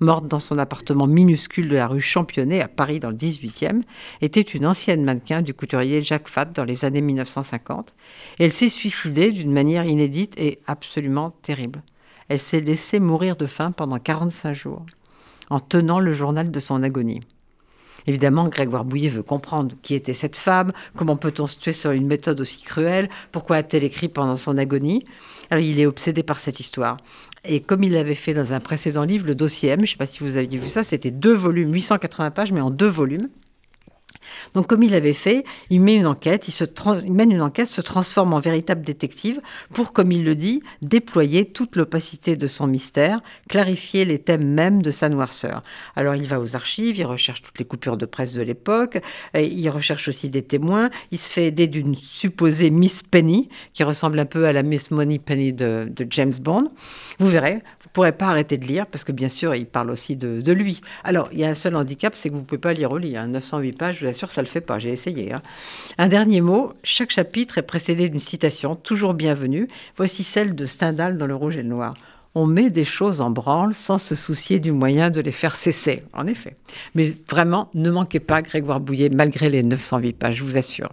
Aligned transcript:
morte 0.00 0.26
dans 0.28 0.38
son 0.38 0.58
appartement 0.58 1.06
minuscule 1.06 1.68
de 1.68 1.76
la 1.76 1.86
rue 1.86 2.00
Championnet 2.00 2.60
à 2.60 2.68
Paris 2.68 3.00
dans 3.00 3.10
le 3.10 3.16
18e, 3.16 3.82
était 4.20 4.40
une 4.40 4.66
ancienne 4.66 5.04
mannequin 5.04 5.42
du 5.42 5.54
couturier 5.54 6.02
Jacques 6.02 6.28
Fat 6.28 6.46
dans 6.46 6.64
les 6.64 6.84
années 6.84 7.00
1950. 7.00 7.94
Et 8.38 8.44
elle 8.44 8.52
s'est 8.52 8.68
suicidée 8.68 9.32
d'une 9.32 9.52
manière 9.52 9.86
inédite 9.86 10.34
et 10.36 10.60
absolument 10.66 11.30
terrible. 11.42 11.82
Elle 12.28 12.40
s'est 12.40 12.60
laissée 12.60 13.00
mourir 13.00 13.36
de 13.36 13.46
faim 13.46 13.72
pendant 13.72 13.98
45 13.98 14.54
jours, 14.54 14.84
en 15.50 15.60
tenant 15.60 16.00
le 16.00 16.12
journal 16.12 16.50
de 16.50 16.60
son 16.60 16.82
agonie. 16.82 17.20
Évidemment, 18.06 18.48
Grégoire 18.48 18.84
Bouillet 18.84 19.08
veut 19.08 19.22
comprendre 19.22 19.74
qui 19.82 19.94
était 19.94 20.12
cette 20.12 20.36
femme, 20.36 20.72
comment 20.96 21.16
peut-on 21.16 21.46
se 21.46 21.58
tuer 21.58 21.72
sur 21.72 21.90
une 21.90 22.06
méthode 22.06 22.40
aussi 22.40 22.62
cruelle, 22.62 23.08
pourquoi 23.32 23.56
a-t-elle 23.56 23.84
écrit 23.84 24.08
pendant 24.08 24.36
son 24.36 24.58
agonie? 24.58 25.04
Alors, 25.50 25.62
il 25.62 25.78
est 25.80 25.86
obsédé 25.86 26.22
par 26.22 26.40
cette 26.40 26.60
histoire. 26.60 26.98
Et 27.44 27.60
comme 27.60 27.82
il 27.82 27.92
l'avait 27.92 28.14
fait 28.14 28.34
dans 28.34 28.54
un 28.54 28.60
précédent 28.60 29.04
livre, 29.04 29.26
le 29.26 29.34
dossier 29.34 29.70
M, 29.70 29.80
je 29.80 29.82
ne 29.82 29.86
sais 29.86 29.96
pas 29.96 30.06
si 30.06 30.20
vous 30.20 30.36
aviez 30.36 30.58
vu 30.58 30.68
ça, 30.68 30.82
c'était 30.82 31.10
deux 31.10 31.34
volumes, 31.34 31.72
880 31.72 32.30
pages, 32.30 32.52
mais 32.52 32.60
en 32.60 32.70
deux 32.70 32.88
volumes. 32.88 33.28
Donc, 34.54 34.66
comme 34.66 34.82
il 34.82 34.94
avait 34.94 35.12
fait, 35.12 35.44
il 35.70 35.80
met 35.80 35.94
une 35.94 36.06
enquête, 36.06 36.46
il, 36.48 37.12
mène 37.12 37.32
une 37.32 37.42
enquête, 37.42 37.68
se 37.68 37.80
transforme 37.80 38.32
en 38.32 38.40
véritable 38.40 38.82
détective 38.82 39.40
pour, 39.72 39.92
comme 39.92 40.12
il 40.12 40.24
le 40.24 40.34
dit, 40.34 40.62
déployer 40.82 41.46
toute 41.46 41.76
l'opacité 41.76 42.36
de 42.36 42.46
son 42.46 42.66
mystère, 42.66 43.20
clarifier 43.48 44.04
les 44.04 44.18
thèmes 44.18 44.46
mêmes 44.46 44.82
de 44.82 44.90
sa 44.90 45.08
noirceur. 45.08 45.62
Alors, 45.96 46.14
il 46.14 46.26
va 46.26 46.40
aux 46.40 46.56
archives, 46.56 46.98
il 46.98 47.04
recherche 47.04 47.42
toutes 47.42 47.58
les 47.58 47.64
coupures 47.64 47.96
de 47.96 48.06
presse 48.06 48.32
de 48.32 48.42
l'époque, 48.42 49.00
il 49.34 49.68
recherche 49.70 50.08
aussi 50.08 50.30
des 50.30 50.42
témoins, 50.42 50.90
il 51.10 51.18
se 51.18 51.28
fait 51.28 51.46
aider 51.46 51.66
d'une 51.66 51.94
supposée 51.94 52.70
Miss 52.70 53.02
Penny, 53.02 53.48
qui 53.72 53.82
ressemble 53.84 54.18
un 54.18 54.26
peu 54.26 54.46
à 54.46 54.52
la 54.52 54.62
Miss 54.62 54.90
Money 54.90 55.18
Penny 55.18 55.52
de, 55.52 55.92
James 56.10 56.34
Bond. 56.40 56.70
Vous 57.18 57.28
verrez, 57.28 57.54
vous 57.54 57.88
ne 57.88 57.92
pourrez 57.92 58.12
pas 58.12 58.26
arrêter 58.26 58.58
de 58.58 58.66
lire, 58.66 58.86
parce 58.86 59.04
que 59.04 59.12
bien 59.12 59.28
sûr, 59.28 59.54
il 59.54 59.66
parle 59.66 59.90
aussi 59.90 60.16
de, 60.16 60.52
lui. 60.52 60.80
Alors, 61.02 61.28
il 61.32 61.40
y 61.40 61.44
a 61.44 61.48
un 61.48 61.54
seul 61.54 61.74
handicap, 61.76 62.14
c'est 62.14 62.28
que 62.28 62.34
vous 62.34 62.40
ne 62.40 62.44
pouvez 62.44 62.60
pas 62.60 62.72
lire 62.72 62.92
au 62.92 62.98
lit. 62.98 63.16
Hein. 63.16 63.28
908 63.28 63.72
pages, 63.72 64.02
assure, 64.14 64.30
ça 64.30 64.42
le 64.42 64.46
fait 64.46 64.60
pas, 64.60 64.78
j'ai 64.78 64.90
essayé. 64.90 65.32
Hein. 65.32 65.42
Un 65.98 66.08
dernier 66.08 66.40
mot, 66.40 66.72
chaque 66.84 67.10
chapitre 67.10 67.58
est 67.58 67.62
précédé 67.62 68.08
d'une 68.08 68.20
citation, 68.20 68.76
toujours 68.76 69.12
bienvenue. 69.12 69.68
Voici 69.96 70.22
celle 70.22 70.54
de 70.54 70.66
Stendhal 70.66 71.18
dans 71.18 71.26
Le 71.26 71.34
Rouge 71.34 71.56
et 71.56 71.62
le 71.62 71.68
Noir. 71.68 71.94
On 72.36 72.46
met 72.46 72.70
des 72.70 72.84
choses 72.84 73.20
en 73.20 73.30
branle 73.30 73.74
sans 73.74 73.98
se 73.98 74.14
soucier 74.14 74.60
du 74.60 74.72
moyen 74.72 75.10
de 75.10 75.20
les 75.20 75.32
faire 75.32 75.56
cesser, 75.56 76.04
en 76.12 76.26
effet. 76.26 76.56
Mais 76.94 77.14
vraiment, 77.28 77.70
ne 77.74 77.90
manquez 77.90 78.20
pas 78.20 78.42
Grégoire 78.42 78.80
Bouillet, 78.80 79.08
malgré 79.08 79.50
les 79.50 79.62
908 79.62 80.12
pages, 80.14 80.36
je 80.36 80.44
vous 80.44 80.56
assure. 80.56 80.92